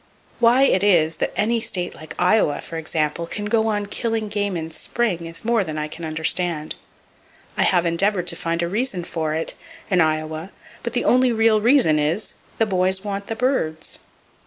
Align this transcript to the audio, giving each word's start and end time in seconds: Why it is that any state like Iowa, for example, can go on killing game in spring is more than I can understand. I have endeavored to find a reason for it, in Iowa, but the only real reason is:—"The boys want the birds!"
Why 0.39 0.63
it 0.63 0.83
is 0.83 1.17
that 1.17 1.31
any 1.35 1.61
state 1.61 1.93
like 1.95 2.15
Iowa, 2.17 2.59
for 2.61 2.77
example, 2.77 3.27
can 3.27 3.45
go 3.45 3.67
on 3.67 3.85
killing 3.85 4.29
game 4.29 4.57
in 4.57 4.71
spring 4.71 5.27
is 5.27 5.45
more 5.45 5.63
than 5.63 5.77
I 5.77 5.87
can 5.87 6.03
understand. 6.03 6.73
I 7.55 7.61
have 7.61 7.85
endeavored 7.85 8.25
to 8.29 8.35
find 8.35 8.63
a 8.63 8.67
reason 8.67 9.03
for 9.03 9.35
it, 9.35 9.53
in 9.91 10.01
Iowa, 10.01 10.53
but 10.81 10.93
the 10.93 11.05
only 11.05 11.31
real 11.31 11.61
reason 11.61 11.99
is:—"The 11.99 12.65
boys 12.65 13.03
want 13.03 13.27
the 13.27 13.35
birds!" 13.35 13.99